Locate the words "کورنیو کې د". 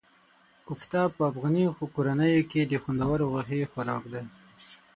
1.95-2.73